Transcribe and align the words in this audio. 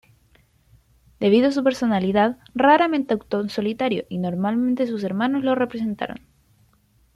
Debido 1.19 1.49
a 1.49 1.51
su 1.51 1.63
personalidad, 1.63 2.39
raramente 2.55 3.13
actuó 3.13 3.39
en 3.39 3.49
solitario, 3.49 4.05
y 4.09 4.17
normalmente 4.17 4.87
sus 4.87 5.03
hermanos 5.03 5.43
lo 5.43 5.53
representaron. 5.53 6.21